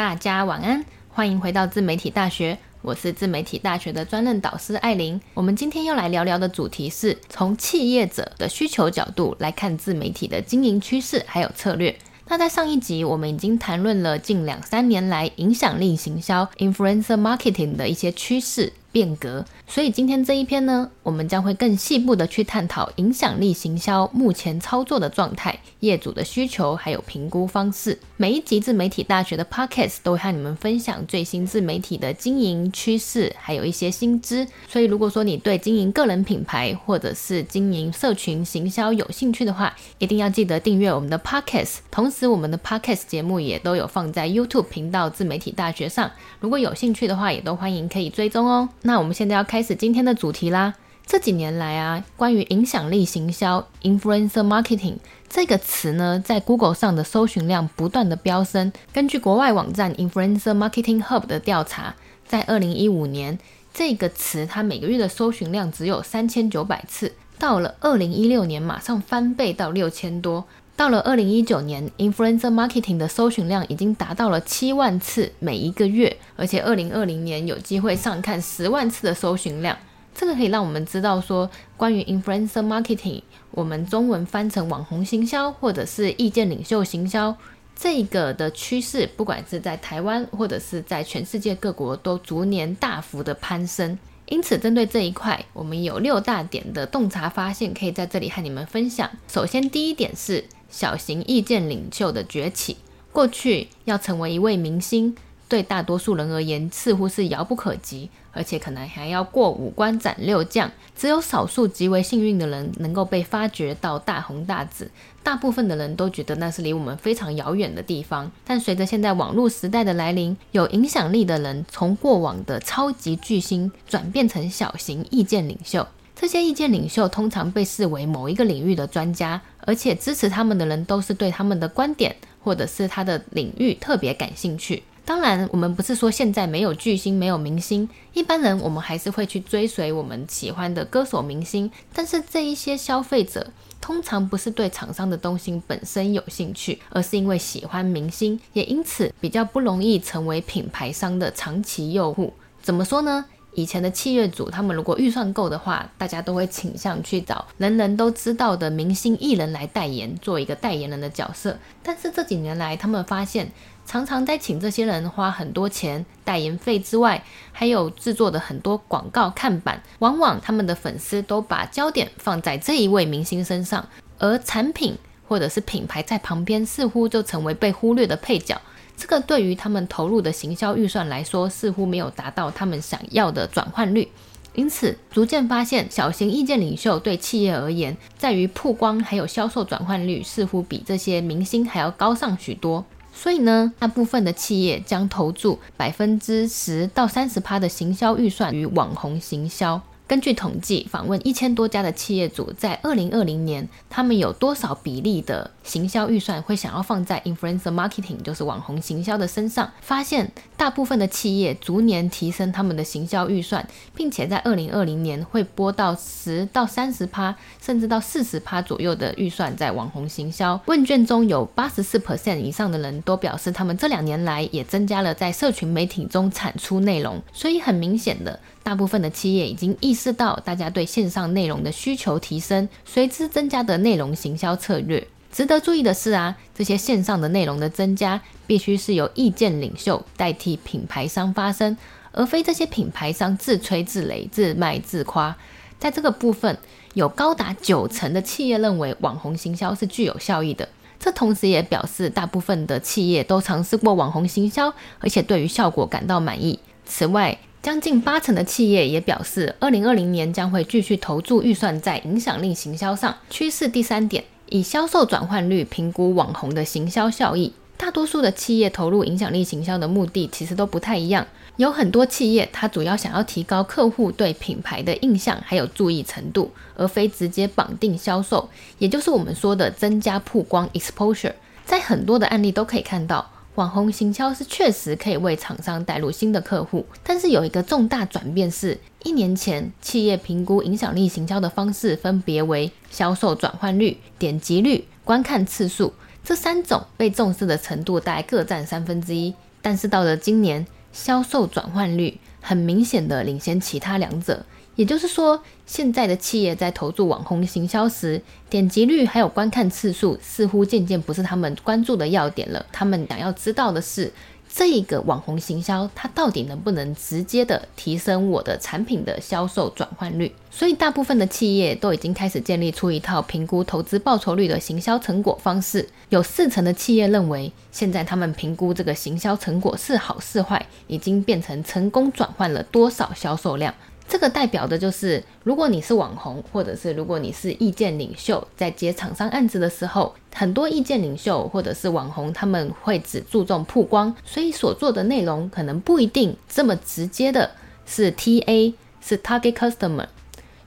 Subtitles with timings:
[0.00, 5.20] 大家晚安，欢迎回到自媒体大学，我是自媒体大学的专任导师艾琳。
[5.34, 11.94] 我们今天要来聊聊的主题是从企业者的需求角度来看自媒体的经营趋势还有策略。
[12.28, 18.72] 那在上一集我们已经谈论了近两三年来影响力行销 （influencer marketing） 的一些趋势。
[18.92, 27.98] 变革，所以今天这一篇呢，我们将会更细部的去探讨影响力行销目前操作的状态、业主的需求，还有评估方式。
[28.16, 34.46] 每一集自媒体大学的 Podcast 都会和你们分享最新自媒体的经营趋势，还有一些新知。
[34.68, 41.76] 所以如果说你对经营个人品牌或者是经营社群行销有兴趣的话，一定要记得订阅我们的 Podcast。
[41.90, 46.10] 同时，我们的 Podcast 节目也都有放在 YouTube 频道自媒体大学上，
[46.40, 48.68] 如果有兴趣的话，也都欢迎可以追踪哦。
[48.82, 50.74] 那我们现在要开始今天的主题啦。
[51.06, 54.98] 这几年来啊，关于影响力行销 （influencer marketing）
[55.28, 58.72] 这个词呢，在 Google 上的搜寻量不断的飙升。
[58.92, 61.96] 根据国外网站 Influencer Marketing Hub 的调查，
[62.28, 63.38] 在二零一五年，
[63.74, 70.46] 这个词它每个月的搜寻量只有三千九百次，到了二零一六年，马上翻倍到六千多。
[70.80, 79.76] 到了二零一九年，influencer marketing 的搜寻量已经达到了七万次每一个月，而且二零二零年有机会上看十万次的搜寻量。
[80.14, 83.20] 这个可以让我们知道说，关于 influencer marketing，
[83.50, 87.36] 我们中文翻成网红行销或者是意见领袖行销，
[87.76, 93.98] 这个的趋势，不管是在台湾或者是在全世界各国，都逐年大幅的攀升。
[94.24, 99.10] 因此，针对这一块，我们有六大点的洞察发现，可以在这里和你们分享。
[99.28, 100.42] 首先，第一点是。
[100.70, 102.76] 小型意见领袖的崛起，
[103.12, 105.14] 过去要成为一位明星，
[105.48, 110.70] 对大多数人而言似乎是遥不可及，而且可能还要过五关斩六将。
[110.96, 114.90] 只有少数极为幸运的人能够被发掘到大红大紫，
[115.22, 118.30] 大部分的人都觉得那是离我们非常遥远的地方。
[118.44, 125.86] 但随着现在网络时代的来临，有影响力的人从过往的超级巨星转变成小型意见领袖。
[126.20, 132.14] 这些意见领袖通常被视为某一个领域的专家，而且支持他们的人都是对他们的观点
[132.44, 134.82] 或者是他的领域特别感兴趣。
[135.06, 141.70] 当然，我们不是说现在没有巨星、没有明星，一般人我们还是会去追随我们喜欢的歌手、明星。
[141.94, 143.50] 但是这一些消费者
[143.80, 152.34] 通常不是对厂商的东西本身有兴趣，而是因为喜欢明星，也因此比较不容易成为品牌商的长期用户。
[152.60, 153.24] 怎么说呢？
[153.54, 161.58] 以前的契约组，他们如果预算够的话，大家都会倾向去找人人都知道的明星艺人来代言，做一个代言人的角色。
[161.82, 163.50] 但是这几年来，他们发现，
[163.84, 173.88] 常常在请这些人花很多钱代言费之外，还有制作的很多广告看板，往往他们的粉丝都把焦点放在这一位明星身上，
[174.18, 174.96] 而产品
[175.26, 178.60] 或者是品牌在旁边，似乎就成为被忽略的配角。
[179.00, 184.06] 这个对于他们投入的行销预算来说，似乎没有达到他们想要的转换率，
[184.54, 192.84] 因此逐渐发现，小型意见领袖对企业而言，在于曝光还有销售转换率，似乎比这些明星还要高上许多。
[193.14, 199.80] 所以呢，大部分的企业将投注百分之十到三十趴的行销预算于网红行销。
[200.06, 209.70] 根据统计，访问一千多家的企业主，在二零二零年，他们有多少比例的行销预算会想要放在 influencer marketing，就是网红行销的身上？
[209.80, 213.64] 发现大部分的企业逐年提升他们的行销预算，
[213.94, 217.32] 并且在二零二零年会拨到十到三十趴，
[217.62, 220.60] 甚至到四十趴左右的预算在网红行销。
[220.66, 227.22] 问卷中有八十四 percent 以上的人都表示，他们这两年来也增加了在社群媒体中产出内容。
[227.32, 228.40] 所以很明显的。
[228.62, 235.06] 大部分的企业已经意识到，大家对线上内容的需求提升，随之增加的内容行销策略。
[235.32, 241.76] 值得注意的是啊，这些线上的内容的增加，必须是由意见领袖代替品牌商发声，
[242.12, 245.36] 而非这些品牌商自吹自擂、自卖自夸。
[245.78, 246.58] 在这个部分，
[246.94, 250.68] 有高达九成的企业认为网红行销是具有效益的。
[250.98, 256.58] 这同时也表示，大部分的企业都尝试过网红行销，而且对于效果感到满意。
[256.84, 263.16] 此外，将近八成的企业也表示，二零二零年将会继续投注预算在影响力行销上。
[263.30, 267.52] 趋势第三点，以销售转换率评估网红的行销效益。
[267.76, 271.26] 大多数的企业投入影响力行销的目的其实都不太一样。
[271.56, 281.32] 有很多企业，它主要想要提高客户对品牌的印象还有注意程度，而非直接绑定销售，也就是我们说的增加曝光 （exposure）。
[281.64, 283.29] 在很多的案例都可以看到。
[283.56, 295.92] 网红行销是确实可以为厂商带入新的客户，但是有一个重大转变是，一年前企业评估影响力行销的方式分别为销售转换率、点击率、观看次数
[296.22, 299.34] 这三种，被重视的程度大概各占三分之一。
[299.60, 304.46] 但是到了今年，销售转换率很明显的领先其他两者。
[304.80, 312.64] 也就是说，现在的企业在投注网红行销时，点击率还有观看次数似乎渐渐不是他们关注的要点了。
[312.72, 314.10] 他们想要知道的是，
[314.50, 320.34] 这个网红行销它到底能不能直接的提升我的产品的销售转换率？
[320.50, 325.86] 所以，大部分的企业都已经开始建立出一套评估投资报酬率的行销成果方式。
[326.08, 333.74] 有四成的企业认为，现在他们评估这个行销成果是好是坏，已经变成成功转换了多少销售量。
[334.10, 347.52] 这个代表的就是，如果你是网红，或者是如果你是意见领袖，在接厂商案子的时候，很多意见领袖或者是网红，他们会只注重曝光，所以所做的内容可能不一定这么直接的
[347.86, 350.06] 是 TA，是 Target Customer，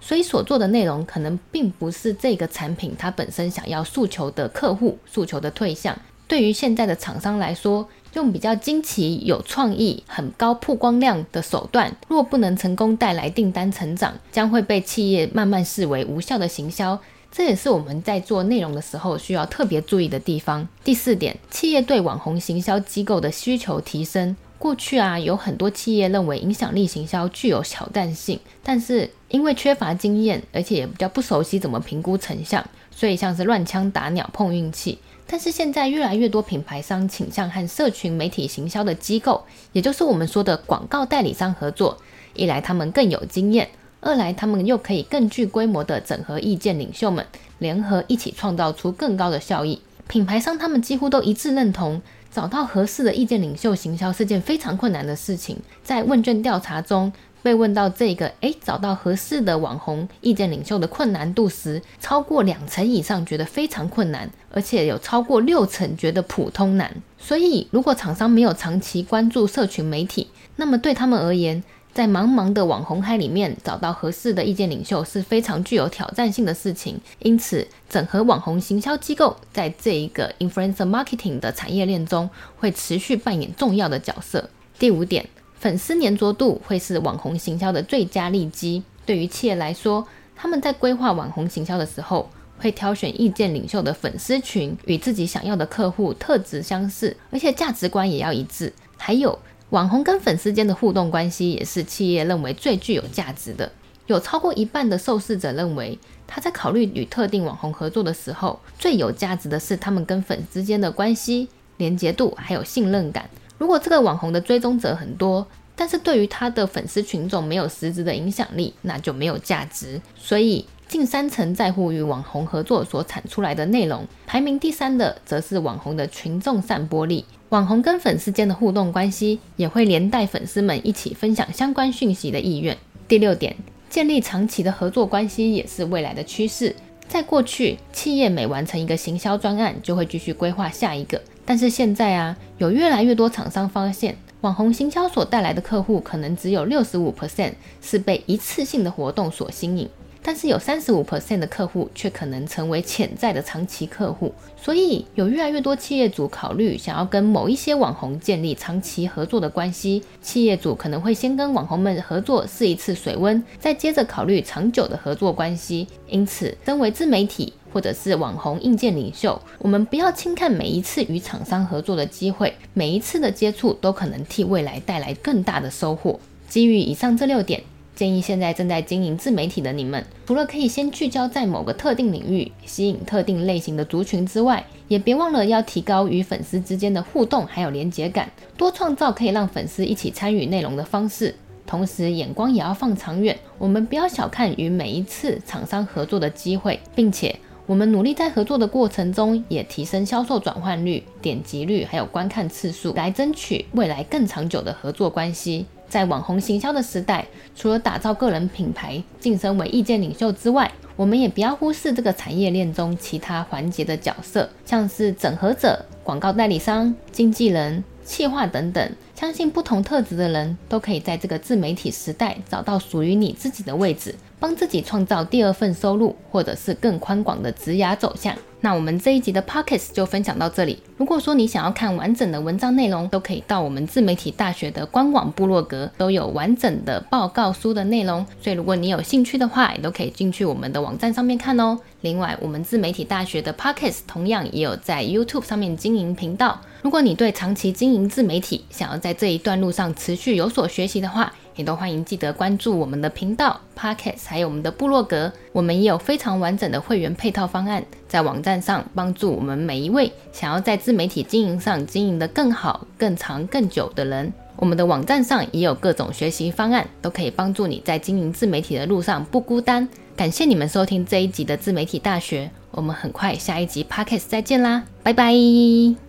[0.00, 5.98] 所以所做的内容可能并不是这个产品它本身想要诉求的客户、诉求的对象。
[6.28, 16.98] 对于现在的厂商来说，用比较惊奇、有创意、很高曝光量的手段，若不能成功带来订单成长，将会被企业慢慢视为无效的行销。
[17.30, 20.68] 这也是我们在做内容的时候需要特别注意的地方。
[20.84, 24.36] 第四点，企业对网红行销机构的需求提升。
[24.58, 34.98] 过去啊，有很多企业认为影响力行销具有挑战性，但是因为缺乏经验，而且也比较不熟悉怎么评估成效，所以像是乱枪打鸟、碰运气。
[35.26, 39.42] 但是现在越来越多品牌商倾向和社群媒体行销的机构，
[39.72, 41.96] 也就是我们说的广告代理商合作。
[42.34, 47.24] 一来他们更有经验，二来他们又可以更具规模的整合意见领袖们，
[47.58, 49.80] 联合一起创造出更高的效益。
[50.08, 55.56] 品牌商他们几乎都一致认同，找到合适的意见领袖行销是件非常困难的事情。
[55.82, 57.10] 在问卷调查中，
[57.42, 66.94] 被问到这个，诶，找到合适的网红意见领袖的困难度时，超过两成以上觉得非常困难，而且有超过六成觉得普通难。
[67.18, 71.62] 所以，如果厂商没有长期关注社群媒体，那么对他们而言，
[71.92, 77.00] 在茫茫的网红海里面找到合适的意见领袖是非常具有挑战性的事情。
[77.18, 84.48] 因此，整合网红行销机构在这一个 influencer marketing 的产业链中，会持续扮演重要的角色。
[84.78, 85.28] 第五点。
[85.62, 88.82] 粉丝黏着度会是网红行销的最佳利基。
[89.06, 90.04] 对于企业来说，
[90.34, 92.28] 他们在规划网红行销的时候，
[92.58, 98.72] 会挑选意见领袖的粉丝群与自己想要的客户特质相似，而且价值观也要一致。
[98.96, 99.38] 还有，
[99.70, 103.70] 网红跟粉丝间的互动关系也是企业认为最具有价值的。
[104.08, 113.30] 有超过一半的受试者认为，他在考虑与特定网红合作的时候，最有价值的是他们跟粉丝间的关系、连结度还有信任感。
[113.58, 120.00] 如果这个网红的追踪者很多，但是对于他的粉丝群众没有实质的影响力，那就没有价值。
[120.16, 127.24] 所以近三成在乎与网红合作所产出来的内容，排名第三的则是网红的群众散播力。
[127.48, 132.76] 网红跟粉丝间的互动关系，也会连带粉丝们一起分享相关讯息的意愿。
[133.08, 133.56] 第六点，
[133.88, 136.74] 建立长期的合作关系也是未来的趋势。
[137.12, 141.20] 在过去，企业每完成一个行销专案，就会继续规划下一个。
[141.44, 149.86] 但是现在啊，有越来越多厂商发现，网红行销所带来的客户可能只有六十五 percent 是被一次性的活动所吸引。
[150.22, 160.02] 但是有三十五 percent 的客户却可能成为潜在的长期客户，所以有越来越多企业主考虑想要跟某一些网红建立长期合作的关系。
[160.20, 165.88] 企业主可能会先跟网红们合作试一次水温，再接着考虑长久的合作关系。
[166.08, 176.20] 因此，身为自媒体或者是网红硬件领袖，我们不要轻看每一次与厂商合作的机会，每一次的接触都可能替未来带来更大的收获。
[176.48, 177.62] 基于以上这六点。
[177.94, 191.34] 建议现在正在经营自媒体的你们，除了可以先聚焦在某个特定领域，吸引特定类型的族群之外，也别忘了要提高与粉丝之间的互动还有连结感，多创造可以让粉丝一起参与内容的方式。
[191.66, 197.34] 同时，眼光也要放长远，我们不要小看与每一次厂商合作的机会，并且
[197.66, 205.66] 我们努力在合作的过程中，也提升销售转换率、点击率还有观看次数，来争取未来更长久的合作关系。
[205.92, 218.90] 在网红行销的时代，除了打造个人品牌、晋升为意见领袖之外，我们也不要忽视这个产业链中其他环节的角色，像是整合者、广告代理商、经纪人、企划等等。
[219.14, 228.34] 相信不同特质的人都可以在这个自媒体时代找到属于你自己的位置，帮自己创造第二份收入，或者是更宽广的职涯走向。
[228.60, 230.80] 那我们这一集的 Podcast 就分享到这里。
[230.96, 238.26] 如果说你想要看完整的文章内容，都可以到我们自媒体大学的官网部落格，都有完整的报告书的内容。
[238.40, 241.78] 所以如果你有兴趣的话，也都可以进去我们的网站上面看哦。
[242.00, 246.60] 另外，我们自媒体大学的 Podcast 同样也有在 YouTube 上面经营频道。
[246.82, 255.32] 如果你对长期经营自媒体，想要在这一段路上持续有所学习的话，也都欢迎记得关注我们的频道、Podcast，还有我们的部落格。
[255.52, 264.32] 我们也有非常完整的会员配套方案，在网站上帮助我们每一位想要在自媒体经营上经营得更好、更长、更久的人。
[264.56, 269.88] 我们的网站上也有各种学习方案，都可以帮助你在经营自媒体的路上不孤单。
[270.14, 275.96] 感谢你们收听这一集的自媒体大学，我们很快下一集 Podcast 再见啦，拜拜。